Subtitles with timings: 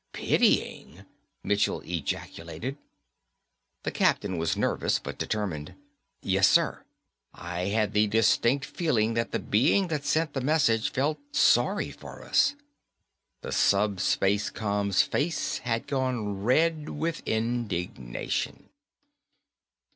[0.13, 1.05] "Pitying!"
[1.43, 2.75] Michell ejaculated.
[3.83, 5.75] The captain was nervous but determined.
[6.23, 6.83] "Yes, sir.
[7.35, 12.23] I had the distinct feeling that the being that sent the message felt sorry for
[12.23, 12.55] us."
[13.41, 18.69] The SupSpaceCom's face had gone red with indignation.